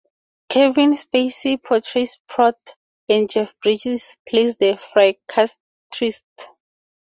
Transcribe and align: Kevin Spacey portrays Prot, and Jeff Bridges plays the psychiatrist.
Kevin 0.49 0.93
Spacey 0.95 1.61
portrays 1.61 2.17
Prot, 2.27 2.55
and 3.07 3.29
Jeff 3.29 3.53
Bridges 3.59 4.17
plays 4.27 4.55
the 4.55 4.75
psychiatrist. 4.95 6.23